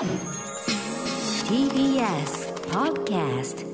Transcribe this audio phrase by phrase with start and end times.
[0.00, 0.08] TBS
[2.70, 3.66] Podcast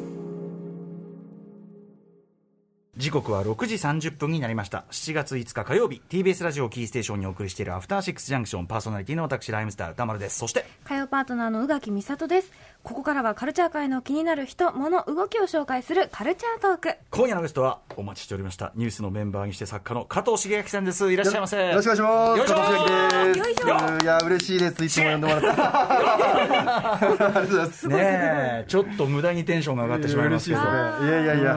[2.97, 4.87] 時刻は6時30分になりました。
[4.91, 6.03] 7月5日火曜日。
[6.09, 8.67] TBS ラジオキーステーションにお送りしているアフターシックスジャンクション。
[8.67, 10.39] パーソナリティの私ライムスター歌丸です。
[10.39, 12.51] そして火曜パートナーの宇垣美里です
[12.87, 16.95] ここからはカルチャー界の気になる人物動きを紹介するカルチャートーク。
[17.11, 18.71] 今夜のゲストはお待ちしておりました。
[18.77, 21.13] ニュースのメンバーにして作家の加藤茂明さんです。
[21.13, 21.69] いらっしゃいませ。
[21.69, 23.39] よろしくお願いします。
[23.41, 23.99] よいしょ。
[24.05, 24.85] いや嬉しいです。
[24.85, 25.49] いつも呼んでもらって。
[25.51, 27.89] ありがとうございます。
[27.89, 30.61] ねえちょっと無駄にテンションが上がってしまいますけど。
[30.61, 31.57] いやいやいや。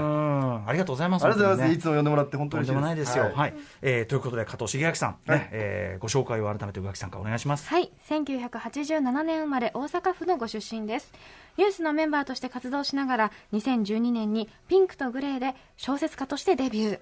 [0.65, 1.25] ありがとうございます。
[1.27, 1.77] りがとうございます。
[1.77, 2.81] い本つも呼んでもらって本当当にねとんで。
[2.81, 3.53] もないですよ、はい。
[3.83, 5.49] えーということで加藤茂明さん、ねはい。
[5.51, 7.67] えーご紹介を改めて宇垣さんからお願いします。
[7.69, 7.91] はい。
[8.09, 11.13] 1987年生まれ大阪府のご出身です
[11.57, 16.99] ニュースのメンバーとして活動しながら2012年にピンクとグレーで小説家としてデビュー。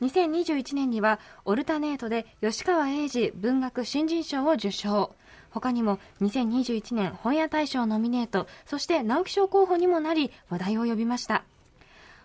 [0.00, 5.14] 2021年にはオルタネートで吉川英治文学新人賞を受賞。
[5.50, 11.44] 他にも2021年本屋大賞ノミネートそして直木賞候補にもなり話題を呼びました。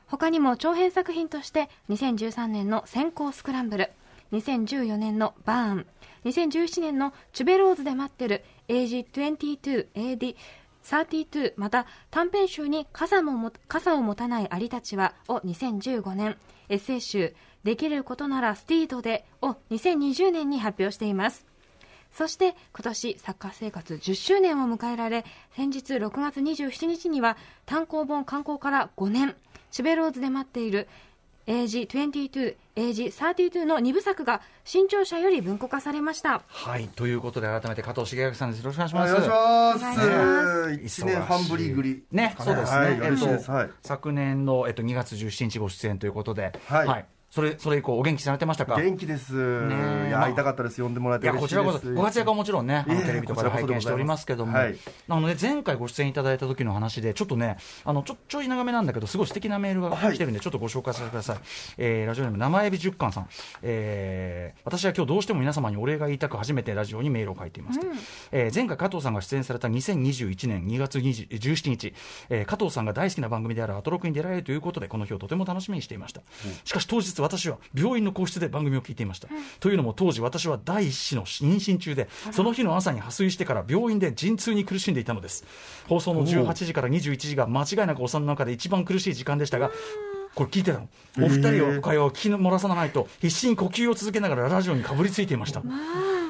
[0.07, 3.89] 他にも長編作品として2013年の「先行スクランブル」
[4.31, 5.87] 2014年の「バーン」
[6.25, 10.35] 2017年の「チュベローズで待ってる AG22AD」
[10.83, 16.37] 32また短編集に傘もも傘を持たないアリたちはを2015年
[16.69, 21.45] エッセイ集できることならスティードでを2020年に発表しています。
[22.11, 29.35] そして今年サッカー生活10周年を迎えられ先日6月27日には単行本刊行から5年
[29.71, 30.87] チュベローズで待っている
[31.47, 36.41] AG22、AG32 の2部作が新潮社より文庫化されました。
[36.47, 39.13] はいということで改めて加藤茂明さんですよろしくお願いしおます。
[39.13, 39.17] お
[39.79, 42.03] 願いします一年半ぶりぐり。
[42.11, 43.69] ね、そうですね。
[43.81, 48.75] 昨年の、えっと、2月17日ご出演ということで、はいそれ、それ以降、お元気されてましたか？
[48.79, 49.33] 元気です。
[49.33, 50.79] ねいや会いたかったです。
[50.83, 51.63] 呼んでもらえいや、て嬉しいです。
[51.63, 61.37] こちらこそ、ご活躍はもちろんね、あのテレビとかで拝見しておりますけども、こちらこそであのね、前回ご出演いただいた時の話で、ちょっとね、あの、ちょ、ちょい長めなんだけど、すごい素敵なメールが来てるんで、ちょっとご紹介させてください。
[61.79, 63.27] えーラジオネーム、生エビ十貫さん。
[63.63, 67.87] えー私は今日どうしても皆様にお礼が言いたく、初めてラジオにメールを書いていますと。
[68.31, 71.93] えー前回加藤さんが出演された2021年2月20 17日、
[72.29, 76.21] えー加藤さんが大好きな番組であるアトロクに出られるということで、この日をとても楽しみにしていました。
[76.65, 79.29] しかし当日私は病院の個室で番組を聞いていました。
[79.59, 85.45] というのも当時私は第一子の妊娠中で、その日の朝に破水してから病院で陣痛に苦しんでいたのです。
[85.87, 89.71] 放送の18時から21時が間違いなくお産の中で一番苦しい時間でしたが、
[90.35, 90.87] これ聞いてたの。
[91.19, 95.61] お二人は会話を聞き漏らさないと、必死に呼吸を続けながらラジオにかぶりついていました。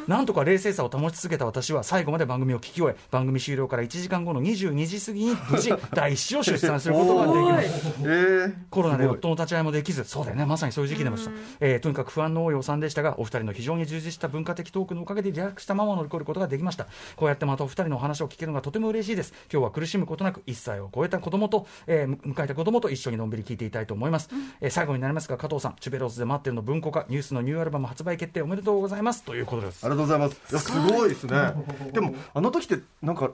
[0.08, 8.00] なんとか冷静さを保ち続けた私は最後まで番組を聞き終え番組終了から1時間後の22時過ぎに無事 第一子を出産することができました。
[8.02, 8.54] えー。
[8.70, 16.88] コロナで夫の立ち会いもできず、そうだよね、まさにそういう時期でした、えーとにかく不安の多いお産でしたが、お二人の非常に充実した文化的トークのおかげでリラックスしたまま乗り越えることができました。
[17.16, 19.34] こうやってまたお二人のお話を聞けるのがとても嬉しいです。
[19.52, 24.30] 今日は苦しむことなく、1歳を超えた子供と、えーむ迎えた子供と一緒にのんびり聞いていたいと思います。
[24.62, 29.90] えー最後になりますが、加藤さん、チュベローズで待ってるの文庫化、ニュースのニューアルバム発売決定おめでとうございますということですあ。
[29.90, 30.42] りがとうございます。
[30.52, 31.54] いやすごいですね。
[31.92, 33.32] でもあの時ってなんか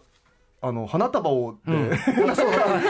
[0.62, 1.90] あの花束をうん、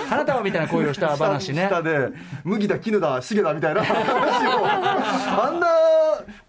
[0.09, 1.67] 花束みたいな声をした話ね。
[1.69, 2.09] 下で
[2.43, 4.65] 麦だ絹だ重だみたいな話を
[5.45, 5.67] あんな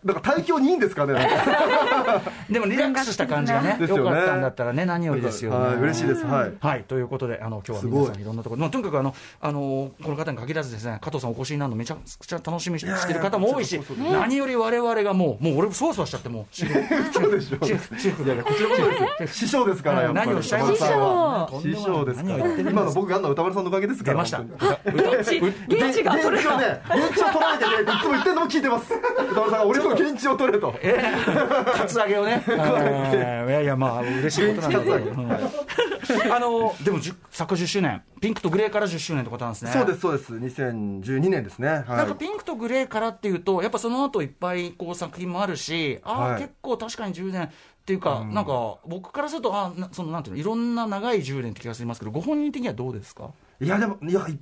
[0.04, 1.12] なんか大胸にいいんですかね。
[1.14, 5.58] なんか でもリラックスした感じがね、ですよねよかったんだったらね、何よりですよね。
[5.58, 6.24] はい嬉しいです。
[6.26, 6.52] はい。
[6.60, 13.80] はい、ということで、あの今日は皆さんいろんなところ、まあ、とにかくあの、あのこの方に限らずですね、加藤さんお越しになるのめちゃくちゃ楽しみにしてる方も多いし、
[14.12, 19.38] 何より我々がもう、もう俺、そわそわしちゃって、もう、シェフ、 そうでしょシェフ、シェフで、こちらこそです。
[19.38, 20.26] 師匠ですからやっぱり。
[20.26, 20.78] 何をおっしゃいます師
[21.74, 22.28] 匠ですか？
[22.28, 22.34] ら。
[22.34, 24.14] 何を言ってるん今の僕があんな歌丸さんのおかげですから。
[24.14, 24.38] 出ました。
[24.40, 28.92] 現地、が取れ現地をね、現地を取られてね、いつも言ってるのも聞いてます。
[29.30, 30.74] 歌丸さんが俺の現地を取れと。
[30.82, 35.30] えー、カツアゲをね、 えーいやいや、まあ、嬉しいことなんだけど、うん。
[35.32, 36.98] あのでも、
[37.30, 39.70] 作家10周年、ピンクとグレーから10周年ってことなんですね。
[39.72, 40.34] そうです、そうです。
[40.34, 41.68] 2012年ですね。
[41.68, 46.42] なんはかピンクとグレーからっていうと、やっぱその後いっぱいこう作品もあるし、ああ、はい。
[46.42, 47.48] 結構確かに10年っ
[47.86, 53.30] ていうか、なんか僕からすると、あなそのなんていうの、いろんな長い10年って気がしますけど、ご本人的にはどうですか？
[53.60, 53.66] い。
[53.66, 54.38] いや、でも、いや、い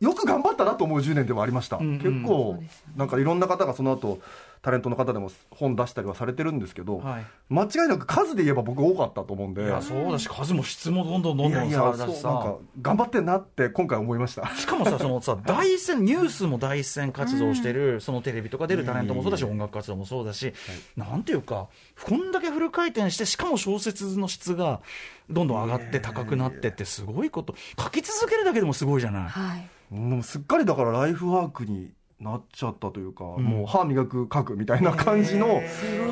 [0.00, 1.76] よく頑張ったなと思う10年でもありました。
[1.76, 1.98] んうん。
[1.98, 2.62] 結構、
[2.96, 4.18] なんかいろんな方がその後、
[4.62, 9.64] タレントの方でも本出したりはされてるんですけど、はい間違いなく数で言えば僕多かったと思うんで。
[9.64, 12.56] いや、そうだし、数も質もどんどんどんどんさいやいや、だしさそうなんか。
[12.80, 14.46] 頑張ってんなって今回思いました。
[14.54, 20.52] しかもさ、そのさ、第一線、ニュースも第一線活動してる、そのテレビとか出るタレントもそうだし、音楽活動もそうだし、
[20.96, 21.66] なんていうか、
[22.04, 24.80] こんだけフル回転して、しかも小説の質が
[25.28, 29.22] どんどん上がって高くなってって、すごいこと、書き続けるだけでもすごいじゃない。
[29.24, 29.68] はい。
[29.92, 31.90] もうすっかりだからライフワークに
[32.20, 35.62] なっちゃったというか、もう歯磨く書くみたいな感じの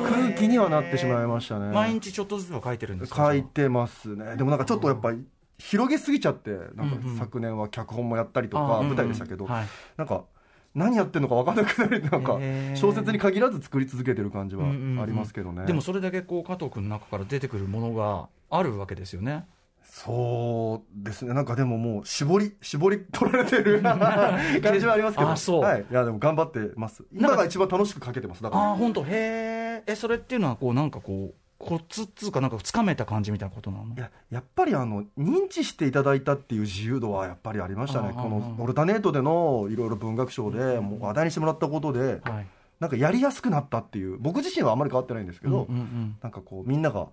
[0.09, 1.67] 空気にはなってしまいましたね。
[1.71, 3.27] 毎日ちょっとずつは書いてるんですか？
[3.27, 4.35] 書いてますね。
[4.35, 5.23] でもなんかちょっとやっぱり
[5.59, 7.17] 広げすぎちゃってなんかうんうん。
[7.17, 9.67] 昨年は脚本もやったりとか舞台でしたけど、はい。
[9.97, 10.23] なんか
[10.73, 12.39] 何やってるのか分からなくなりなんか
[12.75, 15.01] 小説に限らず作り続けてる感じはうんうんうん。
[15.01, 19.45] ありますけどね、でもそれだけこう加藤君の中から出てくるものがあるわけですよね
[19.91, 21.33] そうですね。
[21.33, 23.81] なんかでももう絞り絞り取られてる
[24.61, 25.31] 感じはありますけど。
[25.31, 25.61] あそう。
[25.61, 27.03] はい、いやでも頑張ってます。
[27.11, 28.43] 今が一番楽しく書けてます。
[28.43, 28.63] だから。
[28.63, 29.03] ああ本当。
[29.03, 33.93] へええそれっていうのはこうなんかこうコツっつうかなんかつかめた感じみたいなことなの？
[33.93, 42.47] いややっぱりあの認知していただいたっていう自由度はやっぱりありましたね、このオルタネートでのいろいろ文学賞でもう話題にしてもらったことで、はい。
[42.79, 46.15] なんかやりやすくなったっていう、僕自身はあんまり変わってないんですけど、うんうんうん。
[46.23, 47.07] なんかこう、みんなが、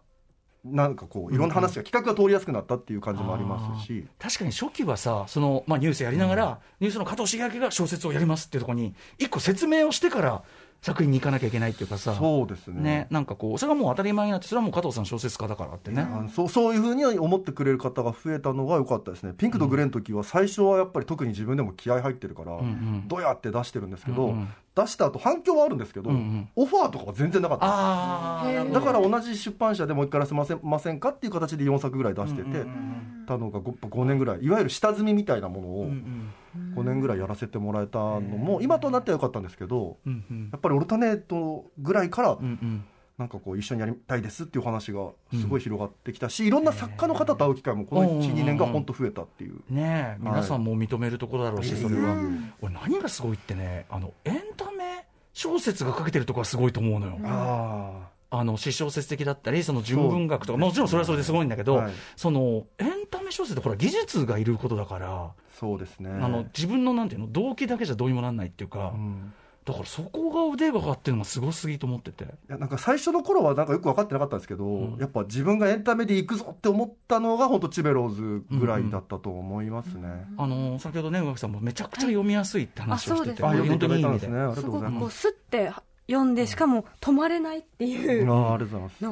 [0.72, 10.42] なんかこう、いろんな話が、企画が通りやすくなったっていう感じもありますし、確かに初期はさその、まあ、ニュースやりながら、ニュースの加藤茂明が小説をやりますっていうところに一個説明をしてから
[10.82, 12.14] 作品に行かなきゃいけないっていうかさ。
[12.14, 12.82] そうですね。
[12.82, 23.04] ね、なんかこうそれがもう当たり前になってそれはもう加藤さん小説家だからってね、あのそうそういうふうに思ってくれる方が増えたのが良かったですね、ピンクとグレーの時は、最初はやっぱり特に自分でも気合入ってるから、んうん。
[23.08, 24.48] どうやって出してるんですけど、うんうん。
[24.74, 26.48] 出した後反響はあるんですけど、うんうん。
[26.54, 36.32] オファーとかは全然なかっただから同じ出版社でもう一回やらせませんませんかっていう形で4作ぐらい出してて、うんうんたのが 5, 5年ぐらいいわゆる下積みみたいなものをうん
[36.74, 40.48] 5年ぐらいやらせてもらえたのも今となってはよかったんですけどうんうん。
[40.52, 42.84] やっぱりオルタネートぐらいからうんうん。
[43.18, 49.62] なんかこう一緒にやりたいですっていう話がすごい広がってきたし、いろんな作家の方と会う機会もこのうん12年が本当増えたっていう。
[49.70, 60.58] ねえ皆さんも認めるところだろうし、それは、うん俺何がすごいってねあのエンタメ小説が書けてるところがすごいと思うのよ、ああの詩小説的だったりその純文学とか。
[60.58, 66.10] もちろんそれはそれですごいんだけど、はいそのエンタメ小説ってほら技術がいることだから、あそうですね。
[66.10, 69.32] あの自分のなんていうの動機だけじゃどうにもなんないっていうか、うん。
[69.64, 72.24] だからそこが腕が上がってるのがすごすぎと思ってて。
[72.24, 80.26] いやなんか最初の頃はなんかよく分かってなかったんですけど、やっぱ自分がエンタメで行くぞって思ったのが本当チベローズぐらいだったと思いますね。
[80.36, 83.70] あの先ほどね宇垣さんもめちゃくちゃ読みやすいって話をしてて、はいあそうです。
[83.70, 84.38] ね本当にいい意味ですね。
[84.38, 84.62] ありがと
[85.10, 85.28] す。
[85.28, 88.24] う読んでしかも止まれないっていう。
[88.24, 88.44] の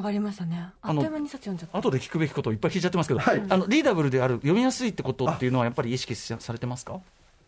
[0.01, 0.69] がありましたね。
[0.81, 3.43] あっという間に一冊読んじゃった後で聞くべきことをいっぱい聞いちゃってますけど、はい。
[3.49, 6.99] あのリーダブルである読みやすいってことっていうのはやっぱり意識されてますか？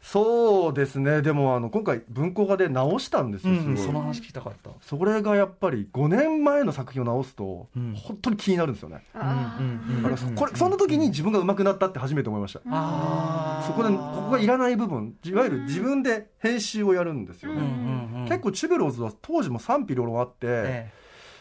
[0.09, 1.21] そうですね。
[1.21, 3.56] でもあの今回文庫化で直したんですよ。
[3.56, 9.04] すごいその話聞きたかったそれがやっぱり5年前の作品を直すと、うん本当に気になるんですよね。
[9.13, 12.62] だからそこれその時に自分が上手くなったって初めて思いました。
[12.71, 18.27] あそこでここがいらない部分、いわゆる自分で編集をやるんですよね。
[18.30, 20.92] 結構チュベローズは当時も賛否両論あって、え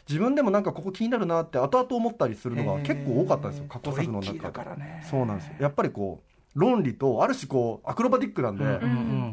[0.09, 4.39] 自分でもなんかここ気になるなって後々思ったりするのが結構多かったんですよ、え過去作の中で。
[4.41, 5.55] からねそうなんですよ。
[5.61, 8.65] やっぱりこう、論理と、ある種こう、アクロバティックなんで、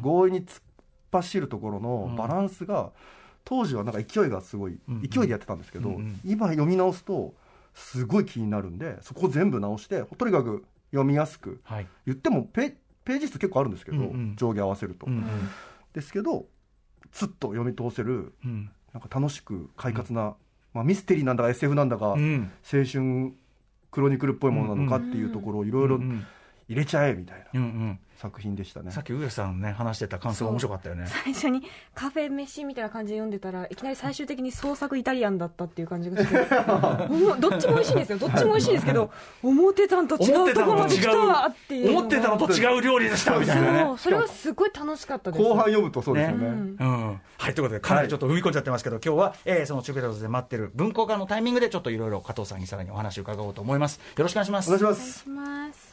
[0.04, 0.64] 強引に突っ
[1.12, 2.92] 走るところのバランスが、
[3.46, 7.34] 当時はなんか勢いがすごい、うん勢いでやってたんですけど、今読み直すと、
[7.74, 11.88] すごい気になるんで、そこを全部直して、とにかく読みやすく、はい。
[12.06, 14.36] 言ってもペページ数結構あるんですけど、うんうん。
[14.36, 15.08] 上下合わせると。
[15.08, 15.24] うんうん。
[15.94, 16.46] ですけど、
[17.12, 18.70] つっと読み通せる、うん。
[18.94, 20.36] なんか楽しく快活な、
[20.74, 22.52] まあ、ミステリーなんだか SF なんだか、うん。
[22.72, 23.34] 青春
[23.92, 26.26] クロニクルっぽいものなのかっていうところをいろいろうん
[26.68, 28.00] 入れちゃえみたいなうんうん。
[28.16, 28.92] 作品でしたね。
[28.92, 31.08] さっき上さんね話してた感想が面白かったよね。
[31.08, 31.62] 最初に
[31.94, 36.36] カフェ飯みたいな感じで読んでたらいきなり最終的に創作イタリアンだったっていう感じがして
[37.40, 38.18] どっちも美味しいんですよ。
[38.20, 39.12] どっちも美味しいんですけど
[39.42, 41.90] 思ってたんと違うところまで来たわっていう。
[41.90, 43.80] 思ってたのと違う料理でしたみたいなね。
[43.82, 43.98] そう。
[43.98, 45.44] それはすごい楽しかったです。
[45.44, 46.46] 後半読むとそうですよね。
[46.48, 46.78] うん。
[46.80, 54.00] うん、はいということでかなりちょっと踏み込んじゃってますけど、今日は、えーそのチュベローズで待ってる文庫化のタイミングでちょっといろいろ加藤さんにさらにお話を伺おうと思います。
[54.16, 54.74] よろしくお願いします。
[54.74, 55.93] お願いします。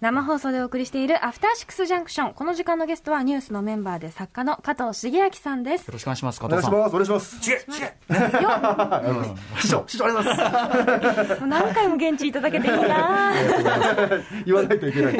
[0.00, 2.32] 生放送でお送りしているアフターシックスジャンクション。
[2.32, 5.92] この時間のゲストはニュースのメンバーで作家の加藤茂明さんですよ。
[5.92, 6.94] ろしくお願いします加藤さんお願いします。
[6.94, 7.50] お願いします。
[7.50, 10.52] 違う違うよ師匠、師匠ありがとうござい
[11.28, 11.46] ます。
[11.46, 13.34] 何回も現地いただけていいな
[14.46, 15.16] 言わないといけない。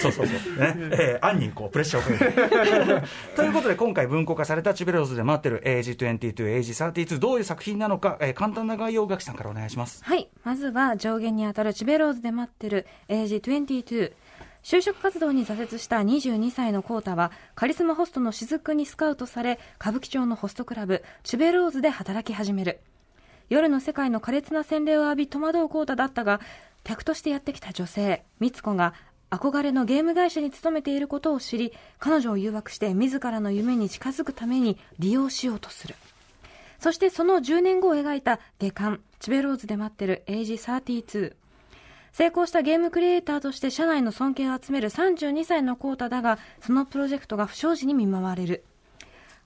[0.00, 0.60] そうそうそう。
[0.60, 0.74] ね。
[0.92, 3.02] えー、暗にこう、プレッシャーをかける。
[3.36, 10.02] ということで、今回文庫化されたチュベローズで待ってる AG22、AG32、どういう作品なのか、えー簡単な概要をガキさんからお願いします。
[10.04, 10.28] はい。
[10.44, 14.05] まずは上限にあたるチベローズで待ってる AG22。
[14.66, 22.80] 就職活動に挫折した22歳のコータは、カリスマホストの雫にスカウトされ、歌舞伎町のホストクラブ、チュベローズで働き始める。
[23.48, 26.40] 夜の世界の苛烈な洗礼を浴び戸惑うコータだったが、
[26.82, 28.94] 客としてやってきた女性、美津子が、
[29.30, 35.94] 憧れのゲーム会社に勤めていることを知り、彼女を誘惑して自らの夢に近づくために利用しようとする。
[36.80, 41.36] そしてその10年後を描いた下巻、チベローズで待ってるエイジ32。
[42.16, 48.64] 成功したゲームクリエイターとして社内の尊敬を集める32歳のコータだが、そのプロジェクトが不祥事に見舞われる。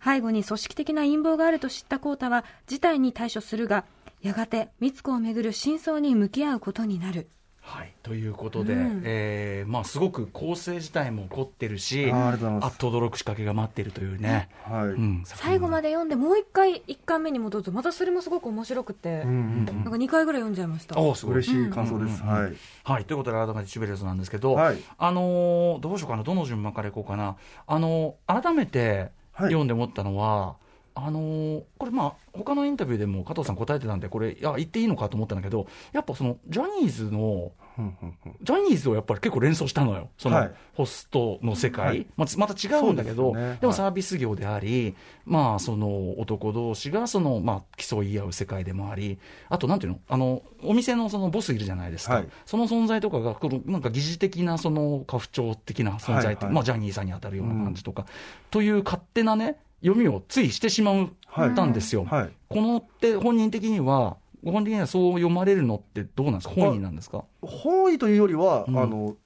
[0.00, 3.86] 背後に組織的な陰謀があると知ったコータは事態に対処するが、
[4.22, 7.28] やがて美津子をめぐる真相に向き合うことになる。
[7.70, 9.02] はい、ということで、うん。
[9.04, 12.64] えーまあ、すごく構成自体も起こってるし、あーありがとうございます。
[12.64, 21.00] あっと驚く仕掛けが待ってるというね、はい、うん、最後まで読んでもう一回1巻目に戻るとまたそれもすごく面白くて、うんうんなんか2回ぐらい読んじゃいました。
[21.00, 21.34] おーすごい。
[21.34, 22.42] 嬉しい感想です、うんうんうん。
[22.44, 22.52] はい。
[22.82, 24.78] はい、ということで、改めてチュベレスなんですけど、はい。
[24.98, 27.36] あのーどうしようかな、どの順番からいこうかな、
[27.68, 29.46] あのー改めてはい。
[29.46, 30.56] 読んで思ったのは、
[31.04, 40.52] あのーこれ、まあ他のインタビューでも加藤さん答えてたんで、これ、いや、言っていいのかと思ったんだけど、やっぱそのジャニーズの、うんうんうんジャニーズをやっぱり結構連想したのよ、その、はい。
[40.74, 42.06] ホストの世界、はい。
[42.16, 43.76] まあ、また違うんだけど、でねでもはい。
[43.76, 52.28] サービス業であり、まあ、その男同士がその、まあ、競い合う世界でもあり、あと、なんていうの、あのお店のそのボスいるじゃないですか、はい。
[52.46, 56.54] その存在とかが、このなんか疑似的な、その家父長的な存在って、はいはい。
[56.54, 58.06] まあ、ジャニーさんに当たるような感じとか、
[58.50, 62.04] という勝手なね、読みをついしてしまうはいたんですよ。
[62.04, 62.30] はい。
[62.48, 67.24] このって本人的には、ご本人的にはそう読まれるのってどうなんですか、本意なんですか。
[67.42, 68.78] 本意というよりは、うん。
[68.78, 69.16] あの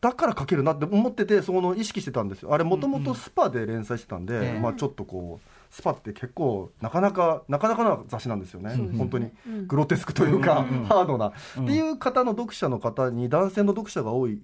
[0.00, 2.52] だから書けるなって思っててその意識してたんですよ。
[2.52, 4.60] あれもともとスパで連載してたんで、ええ。
[4.60, 8.98] まあ、ちょっとこうスパって結構なかなかなかなかな雑誌なんですよね、そうですね。
[8.98, 9.66] 本当にうん。
[9.66, 10.84] グロテスクというか、うんうん。
[10.84, 11.64] ハードな、うん。
[11.64, 14.42] っていう方の読者の方に男性の読者が多い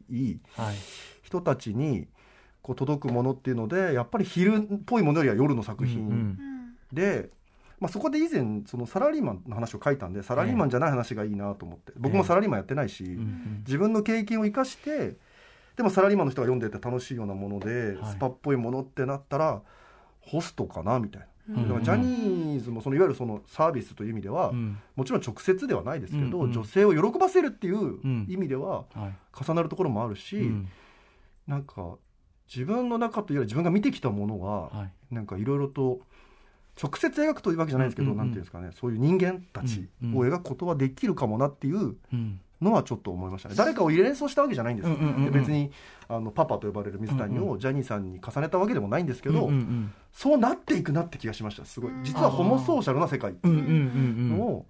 [0.57, 0.77] はい。
[1.23, 2.09] 人たちに
[2.63, 6.39] こう届くものっていうのでやっぱり昼っぽいものよりは夜の作うん品
[6.93, 7.31] で、
[7.79, 11.93] まあ、そこで以前そのサラリーマンの話を書いたんでサラリーマンじゃない話がいいなと思って。
[11.97, 13.05] 僕もサラリーマンやってないし、
[13.67, 15.17] 自分の経験を生かして
[15.77, 18.13] でもサラリーマンの人が読んでて楽しいようなもので、はい。
[18.13, 19.63] スパっぽいものってなったら
[20.21, 24.79] ホストかなみたいな、うんだからジャニーズもそのいわゆるそのサービスという意味では、うん。
[24.95, 28.27] もちろん直接ではないですけど、女性を喜ばせるっていううん。
[28.29, 29.43] 意味でははい。
[29.43, 30.69] 重なるところもあるし、うん。
[31.47, 31.97] なんか
[32.53, 35.15] 自分の中というより自分が見てきたものは、はい。
[35.15, 36.01] なんかいろいろと
[36.81, 38.71] 直接描くというわけじゃないんですけど、うなんていうんですかね。
[38.73, 42.41] そういう人間たちを描くことはできるかもなっていううん。
[42.61, 43.55] のはちょっと思いましたね。
[43.57, 45.71] 誰かを連想したわけじゃないんですよ、う別に
[46.09, 49.51] あのパパと呼ばれる水谷うんをジャニーさんに重ねたわけでもないんですけど、
[50.13, 51.65] そうなっていくなって気がしました。
[51.65, 51.93] すごい。
[52.03, 54.67] 実はホモソーシャルな世界っていうのを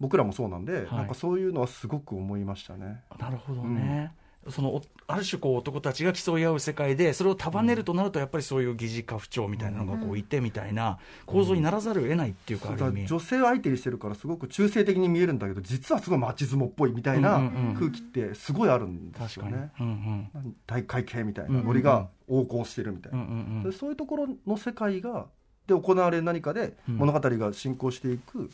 [0.00, 0.84] 僕らもそうなんで、はい。
[0.96, 3.00] なんかそういうのはすごく思いましたね。
[3.18, 4.12] なるほどね。
[4.50, 17.74] そのおある種こう男たちが競い合う世界でそれを束ねるとなるとやっぱりそういう疑似家父長みたいなのがこういてみたいな構造にならざるを得ないっていうか女性を相手にしてるからすごく中性的に見えるんだけど実はすごいマチズモっぽいみたいなうんうんうん。
[17.74, 19.72] 空気ってすごいあるんです確かによね。
[19.80, 20.56] うん。
[20.66, 23.62] 大会系みたいうんうんうんなノリが横行してるみたいうんうな、んうん。
[23.62, 25.26] でそういうところの世界が
[25.66, 26.96] で行われる何かでうん。
[26.96, 28.50] 物語が進行していく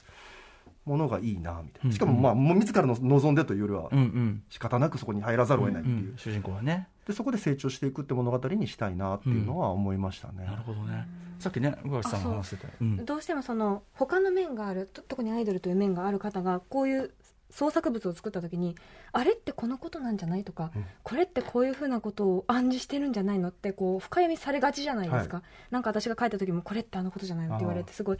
[0.84, 4.42] ものがいいなみたいうんなしかもまあもう自らの望んでというよりはうんうん。
[4.48, 6.88] 仕方なくそこに入らざるを得ないっていう、うん主人公はね。
[7.06, 10.44] でそこで成長していくって物語にしたいなっていうのは思いましたね。
[10.44, 11.06] なるほどね。
[11.38, 13.04] さっきね宇垣さんが話してたうん。
[13.04, 17.12] どうしてもその他の面があると特にアイドルという面がある方がこういう
[17.50, 18.76] 創作物を作った時に
[19.12, 20.84] あれってこのことなんじゃないとか、うん。
[21.02, 28.18] これってこういうふうなことを暗示してるんじゃないのってこう深読みされがちじゃないですか、なんか私が書いた時もこれってあのことじゃないのって言われてすごい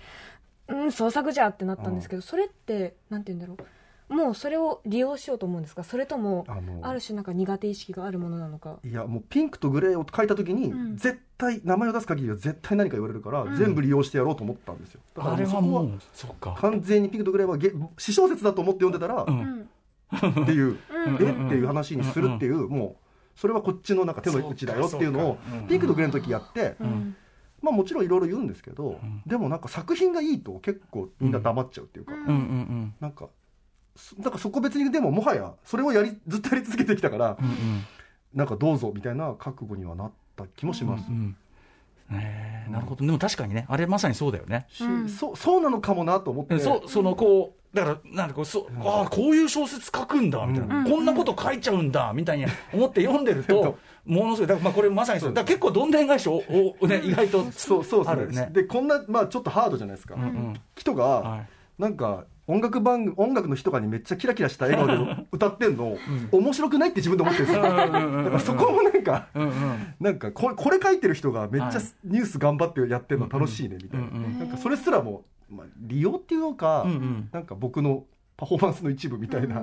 [0.70, 3.66] うん創作じゃってなったんですけどそれってなんて言うんだろう。
[4.10, 5.84] もうそれを利用しようと思うんですか？
[5.84, 8.80] それともあのある種なんか苦手意識があるものなのか？
[8.84, 10.96] いやもうピンクとグレーを書いた時に、うん。
[10.96, 13.56] 絶対名前を出す限りは絶対何か言われるから、うん。
[13.56, 15.00] 全部利用してやろうと思ったんですよ。
[15.14, 16.56] だからあれそこはもうそうか。
[16.58, 19.60] 完全にピンクとグレーはげ私小説だと思って読んでたら、ううん。
[19.60, 20.74] んっていう、うん。
[20.74, 21.46] え？
[21.46, 22.96] っていう話にするっていう、も
[23.36, 27.14] うそれはこっちのなんか手の内だよっていうのをピンクとグレーの時やって、うん
[27.62, 29.22] まあもちろんいろいろ言うんですけど、ん。
[29.26, 32.20] でもなんか作品がいいと結構みんな黙っちゃうっていうか、うん。
[32.20, 33.28] うんうんなんか
[33.96, 37.84] そなんかそこ別にでももはやそれをやりずっとやり続けてきたから、うんうん。
[38.34, 41.06] なんかどうぞみたいな覚悟にはなった気もします。
[41.08, 41.36] うんうん。
[42.16, 43.04] ねえなるほど。
[43.04, 44.66] でも確かにねあれまさにそうだよね。
[44.68, 45.08] しうん。
[45.08, 50.84] そうそうなのかもなと思って、そうそのこうだからなんかこうそああこういう小説書くんだみたいな、うん。
[50.84, 55.28] こんなこと書いちゃうんだみたいに思って読んでると、 ものすごいだからまあこれまさにそう。
[55.30, 56.42] だから結構どんでん返しを
[56.80, 58.50] おね意外とそうそうですね。
[58.52, 60.54] でこんな、まあ、ちょっとハードじゃないですか、うんうん。
[60.76, 61.48] 人が、はい。
[61.78, 65.96] なんか音楽番組音楽の日とかにめっちゃキラキラした笑顔で歌ってんの、
[66.32, 68.24] 面白くないって自分で思ってるんですよ、うんうんうんうん。
[68.24, 69.94] だからそこもなんかうんうん。
[70.00, 71.82] なんかこれこれ書いてる人がめっちゃはい。
[72.04, 77.28] ニュース頑張ってやってるの楽しいねみたいな、うんうんなんかそれすらも、まあ、利用っていうか、うんうん。
[77.32, 78.04] なんか僕の
[78.40, 79.62] パフォーマンスの一部みたいな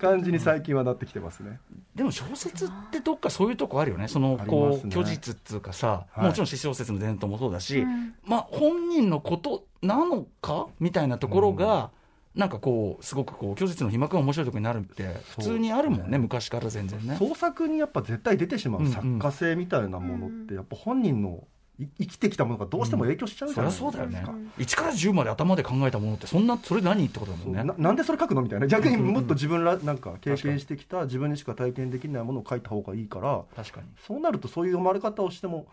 [0.00, 1.60] 感じに最近はなってきてますね。
[1.94, 4.08] でも小説ってどっかそういうとこあるよね。
[4.08, 6.26] そのこう虚実っつうかさ、はい。
[6.26, 8.14] もちろん私小説の伝統もそうだし、うん。
[8.24, 11.92] まあ本人のことなのかみたいなところが、
[12.34, 15.04] なんかこうすごくこう虚実の被膜が面白いところになるって
[15.36, 17.14] 普通にあるもんね昔から全然ね。
[17.16, 23.92] 創作にやっぱ絶対出てしまう作家性みたいなものってやっぱ本人のい生きてきたものがどうしても影響しちゃうじそりゃゃないですか。
[23.92, 24.50] そうだよね。
[24.58, 27.64] 1から10まで頭で考えたものってそんなそれ何ってことだもんね。
[27.64, 28.66] ななんでそれ書くのみたいな。
[28.68, 29.00] 逆にうん。
[29.00, 33.88] うんうんもっと自分らなんか経験してきた自分にしか体験できないものを書いた方がいいから確かに。
[34.06, 35.66] そうなるとそういう読まれ方をしても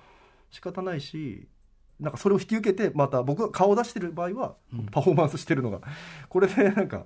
[0.50, 1.48] 仕方ないし
[2.00, 4.86] なんかそれを引き受けてまた僕が顔を出してる場合はうん。
[4.88, 5.82] パフォーマンスしてるのが。
[6.30, 7.06] これでなんか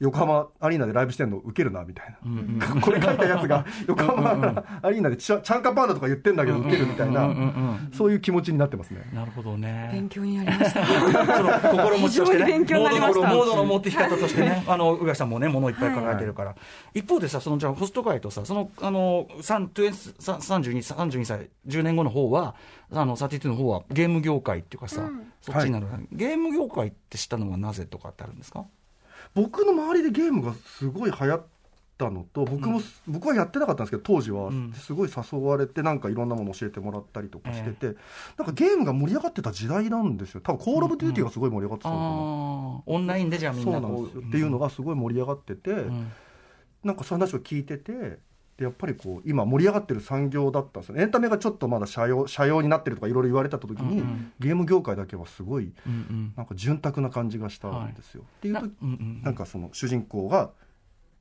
[0.00, 2.18] 横浜アリーナでライブしてるのウケるなみたいな。
[2.24, 2.38] うん
[2.74, 2.80] うん。
[2.80, 7.90] これ書いたやつが 横浜アリーナでチャチャンカパーナとか言ってんだけどウケるみたいうんうんうん。
[7.90, 9.00] なそういう気持ちになってますね。
[9.12, 9.90] なるほどね。
[9.92, 10.86] 勉強になりました。
[10.86, 11.50] その
[11.84, 13.20] 心持ちとしてね、非常に勉強になりました。
[13.20, 16.54] モードのモードの持ってき方としてね、あの宇垣さんもね、ものいっぱい抱えてるから、
[16.94, 22.54] 一方でさ、そのじゃあ、ホスト会とさ、そのあの3 32, 32歳、10年後の方は、
[22.92, 25.32] あの32の方はゲーム業界っていうかさ、うん。
[25.40, 28.64] そっちになる、ゲーム業界って知ったのはなぜとかってあるんですか？
[29.34, 31.42] 僕の周りでゲームがすごい流行っ
[31.96, 34.48] たのと僕も、僕はやってなかったんですけど当時は。
[34.48, 34.72] うん。
[34.72, 37.96] すごい誘われてなんかいろんなもの教えてもらったりとかしてて、
[38.36, 40.40] なんかゲームが盛り上がってた時代なんですよ。
[40.40, 46.12] 多分コール・オブ・デューティーがすごい盛り上がってたあのーオンラインでじゃあかな、みんなこうそうなんですよ、っていうのがすごい盛り上がってて、うん。
[46.84, 48.18] なんかそういう話を聞いてて
[48.58, 51.02] でやっぱりこう今盛り上がってる産業だったんですよね。
[51.02, 54.32] エンタメがちょっとまだ社用社用になってるとかいろいろ言われた時に、うんうん。
[54.40, 56.32] ゲーム業界だけはすごいうんうん。
[56.36, 58.24] なんか潤沢な感じがしたんですよ。
[58.38, 59.22] っていうなとうんうん。
[59.22, 60.50] なんかその主人公が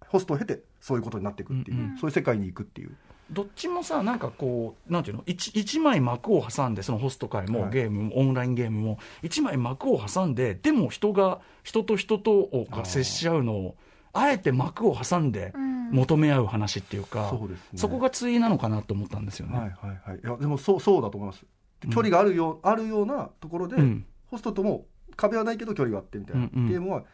[0.07, 2.95] ホストを経てそういうことになっていくっていう、うんうんそういう世界に行くっていう。
[3.29, 7.71] どっちもさ、なんかこう、なんていうの、一一枚幕を挟んで、そのホスト界も、はい。
[7.71, 13.75] ゲームも、オンラインゲームも、一枚幕を挟んで、でも人が、人と人とが接し合うのを、
[14.17, 15.77] あえて幕を挟んでうん。
[15.91, 17.79] 求め合う話っていうか、そうですね。
[17.79, 19.57] そこが対なのかなと思ったんですよね。
[19.57, 20.19] はいはいはい。
[20.21, 21.45] いやでもそうそうだと思います。
[21.79, 24.05] で距離があるよう、あるようなところで、うん。
[24.25, 26.67] ホストとも壁はないけど距離があってみたいな、うんうん。
[26.67, 27.05] ゲームは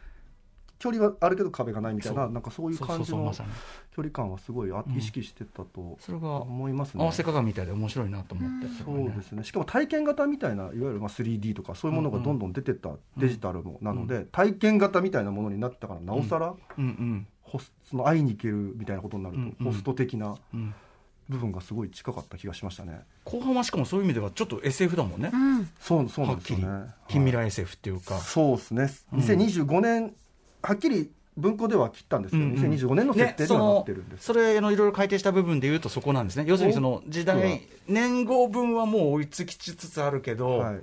[0.83, 3.33] 距離はあるけど壁がないみたいななんかそういう感じの
[3.95, 7.01] 距離感はすごい意識してたとそれが思いますね。
[7.01, 9.45] 合わせ鏡みたいで面白いなと思って、そうですね。
[9.45, 16.83] しかも体験型みたいないわゆるまあ 3D とかそういうものがどんどん出てったデジタルもなので、体験型みたいなものになったからなおさら、うん。
[16.83, 17.27] うん。
[17.43, 19.55] ホスその会いに行けるみたいなことになると、うん。
[19.57, 19.71] うん。
[19.71, 20.73] ホスト的なうん。
[21.29, 22.99] 部分がすごい近かった気がしましたね。
[23.23, 25.69] 後半はしかもそういう意味ではちょっと SF だもんね、うん。
[25.79, 26.65] そうそうなんですよね。
[27.07, 28.89] 近未来はい SF っていうか、そうですね。
[29.13, 29.19] うん。
[29.19, 30.13] 2025年
[30.63, 32.59] はっきり文庫では切ったんですけど、うんうん。
[32.59, 36.45] 2025年の設定ではなってるんです、それのいろいろ改定した部分でいうとそこなんですね。
[36.47, 40.79] 要するにその時代年号分はもう追いつきつつあるけど、はい、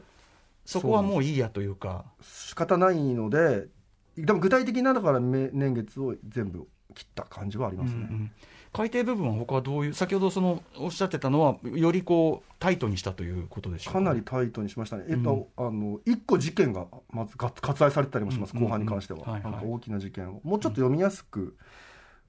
[0.64, 2.04] そこはもういいやというか。
[2.22, 3.68] 仕方ないので
[4.16, 8.32] でも具体的なだからめ年月を全部切った感じはありますね、うんうん
[8.72, 14.00] 改定部分は他はどういう先ほどそのおっしゃってたのはよりこうタイトにしたということでしょうか？
[14.00, 21.56] なりタイトにしましたね、えっと、あの一個事件がまずが割愛されてたりもします、うんうん後半に関しては、なんか大きな事件を、もうちょっと読みやすく、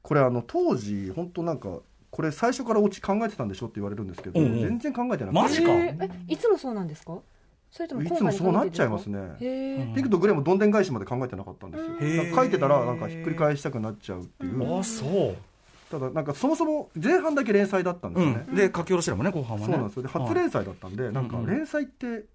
[0.01, 4.61] これ、あの当時、本当なんか、これ、最初からオチ考えてたんでしょって言われるんですけど、うんうん。
[4.61, 5.71] 全然考えてなくて、マジか？
[5.71, 7.19] えいつもそうなんですか？
[7.69, 9.93] それともい今回につもそうなっちゃいますね。
[9.95, 11.83] ピクとグレーもどんでん返しまで考えてなかったんです
[12.15, 15.35] よ、書いてたら、なんかひっくり返したくなっちゃうっていう、ああそう、
[15.91, 18.45] ただ、なんかそもそも前半だけ連載だったんですね。
[18.51, 19.65] ん、で書き下ろしてるもんね後半はね。
[19.65, 20.03] そうなんですよ。
[20.03, 21.43] で初連載だったんで、なんかうん。
[21.43, 22.25] うん連載って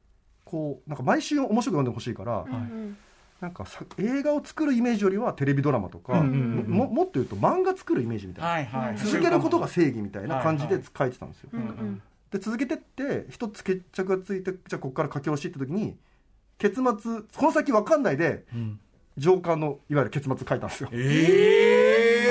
[0.45, 2.97] こうなんか毎週面白く読んでほしいから、うんうん
[3.41, 6.71] なんかさ映画を作るイメージよりはテレビドラマとか、うんうんうん。
[6.71, 8.97] ももっと言うと漫画作るイメージみたいな、はいはい。
[8.97, 12.03] 続けることが正義みたいな感じではい書いてたんですよ、うんうん。
[12.31, 15.99] で続けてって一つ決着がついてじゃあここから書き下ろしって時に
[16.57, 16.83] 結末
[17.37, 18.81] この先分かんないでうん。
[19.19, 20.89] 上巻のいわゆる結末書いたんですよ。
[20.93, 21.76] えあ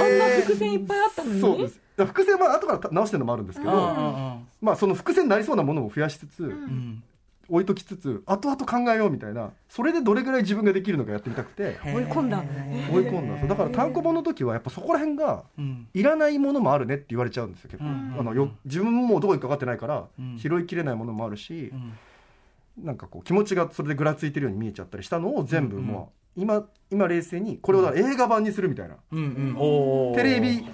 [0.07, 1.41] んな伏線いっぱいあったのに？
[1.41, 1.79] そうです。
[1.97, 7.03] だから伏線は後から直してるのもあるんですけど、あまあその伏線になりそうなものを増やしつつ、んうん。
[7.47, 12.43] 置いときつつ後々考えようみたいなそれでどれぐらい自分ができるのかやってみたくて追い込んだ
[12.91, 13.47] 追い込んだ。
[13.47, 15.87] だから単行本の時はやっぱそこら辺がうん。
[15.93, 20.37] いらないものもあるねって言われちゃうんですよ結構、うんあのよ自分もどこにかかってないからうん。
[20.39, 22.83] 拾いきれないものもあるしう、ん。
[22.83, 28.95] なんかこう気持ちがそれでぐらついてるように見えちゃったりしたのを全部もう今今冷静にこれをだ映画版にするみたいな。
[29.11, 30.15] うんうん。
[30.15, 30.71] テレビテレビ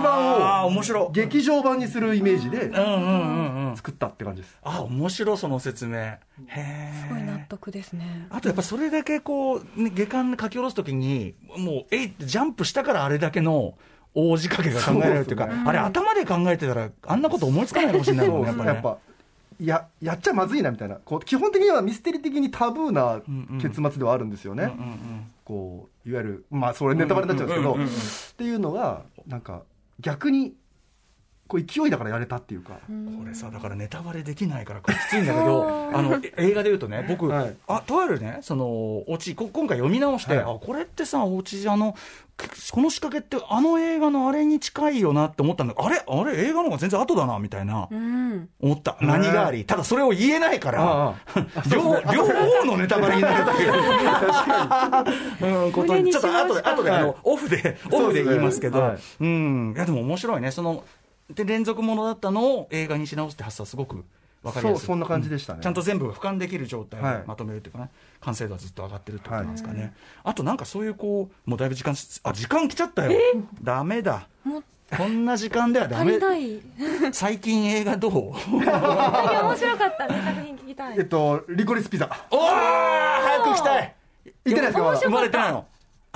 [0.00, 1.12] 版をあー面白い。
[1.12, 3.76] 劇場版にするイメージでうんうんうんうん。
[3.76, 4.58] 作ったって感じです。
[4.62, 5.96] あ面白いその説明。
[5.96, 6.18] へ
[6.56, 8.26] えすごい納得ですね。
[8.30, 13.74] あとやっぱそれだけこう、ね、下巻書き下ろすときに、もう、えいってジャンプしたからあれだけの
[14.14, 18.98] 大仕掛けが考えられるっていうか、ねあれ頭で考えてたら、あんなこと思いつかないかもしれないもんね、やっぱね。
[19.60, 20.96] やややっちゃまずいなみたいな。
[20.96, 23.20] こう基本的にはミステリー的にタブーな
[23.60, 29.62] 結末ではあるんですよね、うんうんこういわゆるまあそれネタバレになっちゃうんですけど、っていうのがなんか
[29.98, 30.54] 逆に
[31.50, 37.56] こう勢いだからやれたっていうか、これさだからネタバレできないからこれきついんだけどあのえ映画で言うとね僕、はい。
[37.66, 38.66] あとあるねその
[39.10, 40.44] おちこ今回読み直して、はい。
[40.44, 41.96] あこれってさおちあの
[42.72, 45.74] この仕掛けってあの映画のあれに近いよなって思ったんだ。
[45.74, 47.88] けどあれあれ映画の方が全然後だなみたいな。
[47.90, 48.48] うん。
[48.60, 48.96] 思った。
[49.00, 50.80] 何がありただそれを言えないから。
[50.80, 51.14] あ
[51.68, 53.72] 両両方のネタバレになるという。
[55.64, 58.78] うんこと胸にちょっと後で後であの、はいオフでオフで言いますけど。
[58.78, 58.98] ねはい。
[59.20, 59.74] うん。
[59.76, 60.52] いやでも面白いね。
[60.52, 60.84] その
[61.34, 64.04] で連続ものだったのを映画にし直すって発想はすごく
[64.42, 64.78] 分かりやすい。
[64.78, 65.60] そうそんな感じでしたね。
[65.62, 67.24] ちゃんと全部が俯瞰できる状態ではい。
[67.26, 67.90] まとめるっていうかね、
[68.20, 73.12] 完成度はずっと上がってるってことなんですかね、あとなんかそういうこうもうだいぶ時間あ時間来ちゃったよ。
[73.62, 74.26] ダメだ。
[74.96, 76.16] こんな時間ではダメ。
[76.16, 76.60] 足りない。
[77.12, 78.12] 最近映画どう？
[78.12, 80.08] 面白かった。
[80.08, 80.98] ね作品聞きたい。
[80.98, 82.10] えっとリコリスピザ。
[82.30, 83.94] おー早く行きたい。
[84.44, 85.66] 行ってないですか生まれてないの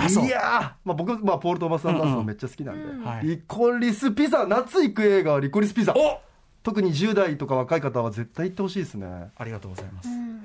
[0.09, 3.27] いやー、まあ、僕、まあ、ポール・トーマス・アンダーソンめっちゃ好きなんで、うんはい。
[3.27, 5.95] リコリスピザ夏行く映画はリコリスピザ。
[5.97, 6.21] お
[6.63, 9.07] 特に10代とか若い方は絶対行ってほしいですね。
[9.37, 10.43] ありがとうございます、うん。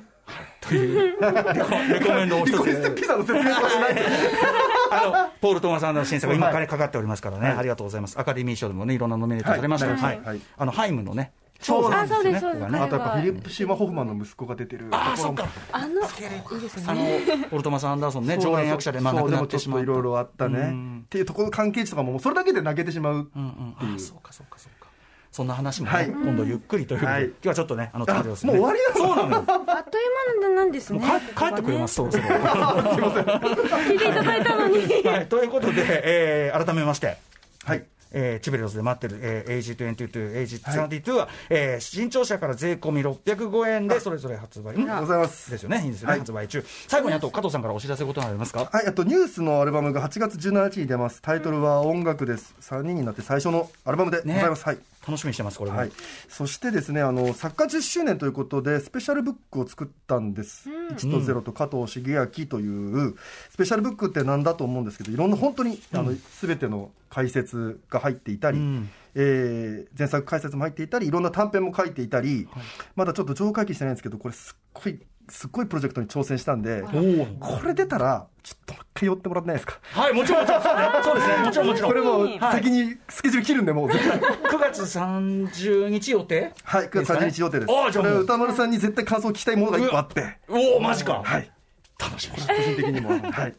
[0.60, 2.52] というレコレコメンドを一つ。
[2.52, 3.96] リコリスピザの説明はしない
[4.92, 6.56] あのポール・トーマス・アンダー新作、今、はい。
[6.56, 7.58] 金かかっておりますからね、はい。
[7.58, 9.88] ありがとうございます、アカデミー賞でもね、いろんなノミネートされました。
[9.88, 10.22] けど、ははいい。
[10.26, 10.42] はい。
[10.58, 12.66] あのハイムのね、そうあそうですそうです。
[12.66, 12.80] ここがね。
[12.80, 14.88] あとやっぱフィリップ・シーマ・ホフマンの息子が出てる。
[14.92, 17.22] ああ、そっか、あのいいですあのね。
[17.50, 20.60] ポール・トーマス・アンダーソンね、そう常連役者で、まあ、亡くなってしまういろいろあったね。
[20.60, 21.02] うん。
[21.06, 23.14] っていうところの関係値とかももうそれだけで泣けてしまう。
[23.14, 24.88] うんうん、ああ、そうか、そうか、そうか。
[25.32, 26.08] そんな話もね、はい。
[26.08, 27.26] 今度ゆっくりということで、はい。
[27.26, 29.64] 今日はちょっとね、あの、あ疲れますもう終わりなのそうなのよ。
[29.68, 31.00] あっという間なんですね。
[31.36, 32.24] 帰帰ってくれます、そろそろ。
[32.30, 34.78] 聞いていただいたのに。
[35.04, 37.18] はい、ということで、えー改めまして、
[37.66, 44.70] はいえーチベロスで待ってる、えー、AG22、AG32 は、えー新潮社から税込み605円で、それぞれ発売。
[44.70, 45.52] ありがとうございます。
[45.52, 46.20] ですよね、いいんですよね、はい。
[46.20, 46.64] 発売中。
[46.88, 48.70] 最後にあと、加藤さんからお知らせことありますか？
[48.72, 51.22] はい、あとニュースのアルバムが8月17日に出ます。
[51.22, 55.78] タイトルは「音楽です」3人になって最初のアルバムでございます、はい楽しみにしてます、これも。
[55.78, 55.92] はい、
[56.28, 63.16] そしてですねあの作家10周年ということでスペシャルブックを作ったんです、1と0と加藤茂明という
[63.50, 68.90] スペシャルブックってなんだと思うんですけどいろんな本当に、あの全ての解説が入っていたり、うん。
[69.16, 72.48] えー前作解説も入っていたりいろんな短編も書いていたり、
[72.96, 79.80] まだちょっと上会期してないんですけどこれすっごいすっごいプロジェクトに挑戦したんでこれ出たらちょっともう一回寄ってもらってないですか？
[79.92, 81.92] はい、もちろん、もちろん、そうね、そうですね、もちろん、もちろん。
[81.92, 83.92] これも先にスケジュール切るんでもう。
[83.92, 86.54] 絶対9月30日予定？
[86.64, 87.72] はい9月30日予定です。
[87.72, 90.38] ああ、じゃあ歌丸さんに絶対感想聞きたいものが1個あって。
[90.48, 91.22] おお、マジか。
[91.24, 91.52] はい。
[92.00, 92.42] 楽しみ。
[92.42, 93.10] に個人的にも。
[93.10, 93.54] はい。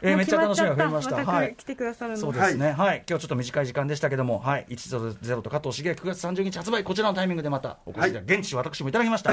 [0.00, 1.16] えーめっちゃ楽しみが増えました。
[1.16, 1.56] はい。
[1.56, 2.18] 来てくださるの。
[2.18, 9.32] そうですね、はい、今日ちょっと短い時間でしたけども、はい、100と加藤茂明9月30日発売、こちらのタイミングでまたお越しいただき、現地私もいただきました。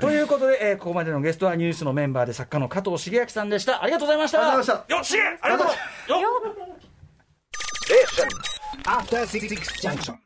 [0.00, 3.82] ということで、えーここまでのゲストはニュースのメンバーで作家の加藤茂明さんでした。
[3.82, 4.38] ありがとうございました。
[4.38, 6.20] ありがとうございましたよっしありがとう。
[6.20, 6.60] よっ
[8.84, 9.48] After Six
[9.82, 10.20] Junction.